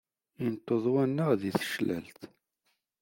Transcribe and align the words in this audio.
Inṭeḍ 0.45 0.83
wanaɣ 0.93 1.29
di 1.41 1.51
teclalt. 1.57 2.19